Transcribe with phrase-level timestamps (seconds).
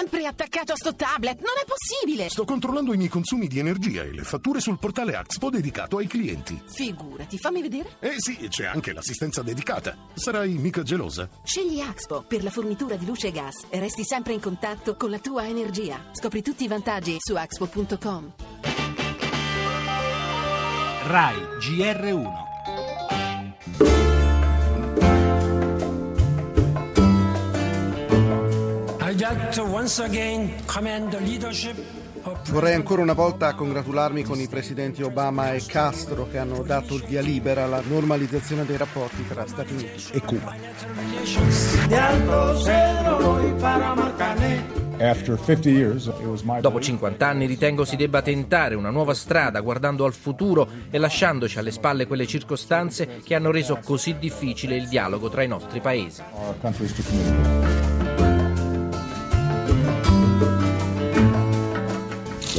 [0.00, 2.30] sempre attaccato a sto tablet, non è possibile!
[2.30, 6.06] Sto controllando i miei consumi di energia e le fatture sul portale Axpo dedicato ai
[6.06, 6.58] clienti.
[6.72, 7.96] Figurati, fammi vedere.
[8.00, 9.94] Eh sì, c'è anche l'assistenza dedicata.
[10.14, 11.28] Sarai mica gelosa?
[11.42, 15.10] Scegli Axpo per la fornitura di luce e gas e resti sempre in contatto con
[15.10, 16.02] la tua energia.
[16.12, 18.32] Scopri tutti i vantaggi su axpo.com.
[21.02, 22.49] RAI GR1
[32.50, 37.04] Vorrei ancora una volta congratularmi con i presidenti Obama e Castro che hanno dato il
[37.06, 40.54] via libera alla normalizzazione dei rapporti tra Stati Uniti e Cuba.
[46.60, 51.58] Dopo 50 anni ritengo si debba tentare una nuova strada guardando al futuro e lasciandoci
[51.58, 56.20] alle spalle quelle circostanze che hanno reso così difficile il dialogo tra i nostri paesi.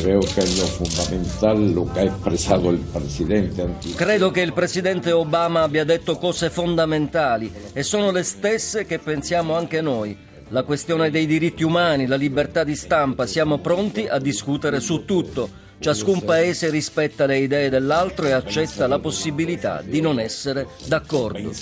[0.00, 3.66] Creo que es lo fundamental lo que ha expresado el presidente.
[3.96, 9.56] Credo che il presidente Obama abbia detto cose fondamentali e sono le stesse che pensiamo
[9.56, 10.16] anche noi.
[10.50, 15.66] La questione dei diritti umani, la libertà di stampa, siamo pronti a discutere su tutto.
[15.80, 21.52] Ciascun paese rispetta le idee dell'altro e accetta la possibilità di non essere d'accordo.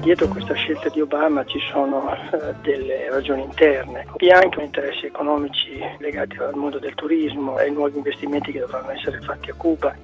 [0.00, 5.78] Dietro questa scelta di Obama ci sono eh, delle ragioni interne, è anche interessi economici
[5.98, 9.94] legati al mondo del turismo, ai nuovi investimenti che dovranno essere fatti a Cuba.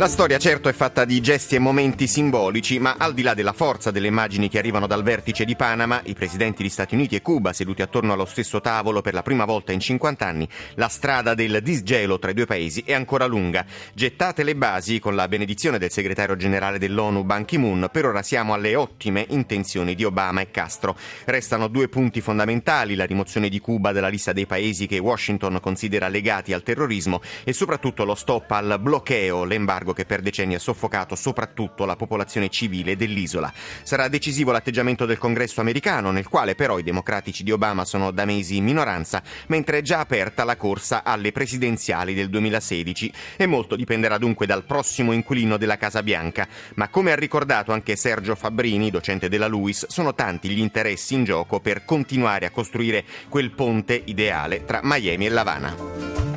[0.00, 3.52] La storia certo è fatta di gesti e momenti simbolici, ma al di là della
[3.52, 7.20] forza delle immagini che arrivano dal vertice di Panama, i presidenti di Stati Uniti e
[7.20, 11.34] Cuba seduti attorno allo stesso tavolo per la prima volta in 50 anni, la strada
[11.34, 13.66] del disgelo tra i due paesi è ancora lunga.
[13.92, 18.54] Gettate le basi con la benedizione del segretario generale dell'ONU Ban Ki-moon, per ora siamo
[18.54, 20.96] alle ottime intenzioni di Obama e Castro.
[21.26, 26.08] Restano due punti fondamentali, la rimozione di Cuba dalla lista dei paesi che Washington considera
[26.08, 31.14] legati al terrorismo e soprattutto lo stop al bloqueo, l'embargo che per decenni ha soffocato
[31.14, 33.52] soprattutto la popolazione civile dell'isola.
[33.82, 38.24] Sarà decisivo l'atteggiamento del congresso americano, nel quale però i democratici di Obama sono da
[38.24, 43.76] mesi in minoranza, mentre è già aperta la corsa alle presidenziali del 2016 e molto
[43.76, 46.46] dipenderà dunque dal prossimo inquilino della Casa Bianca.
[46.74, 51.24] Ma come ha ricordato anche Sergio Fabbrini, docente della LUIS, sono tanti gli interessi in
[51.24, 56.29] gioco per continuare a costruire quel ponte ideale tra Miami e L'Avana.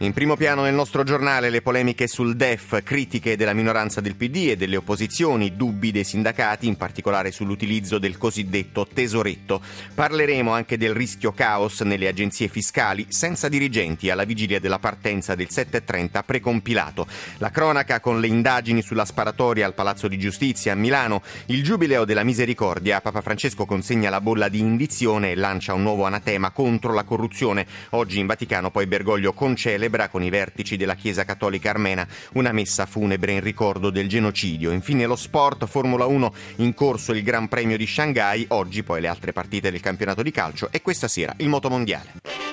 [0.00, 4.48] In primo piano nel nostro giornale le polemiche sul DEF, critiche della minoranza del PD
[4.50, 9.62] e delle opposizioni, dubbi dei sindacati, in particolare sull'utilizzo del cosiddetto tesoretto.
[9.94, 15.48] Parleremo anche del rischio caos nelle agenzie fiscali senza dirigenti alla vigilia della partenza del
[15.48, 17.06] 730 precompilato.
[17.38, 22.04] La cronaca con le indagini sulla sparatoria al Palazzo di Giustizia a Milano, il giubileo
[22.04, 26.92] della misericordia, Papa Francesco consegna la bolla di indizione e lancia un nuovo anatema contro
[26.92, 27.66] la corruzione.
[27.92, 32.50] Oggi in Vaticano poi Bergoglio concele celebra con i vertici della Chiesa Cattolica Armena una
[32.52, 34.72] messa funebre in ricordo del genocidio.
[34.72, 39.08] Infine lo sport, Formula 1 in corso il Gran Premio di Shanghai, oggi poi le
[39.08, 42.45] altre partite del campionato di calcio e questa sera il motomondiale.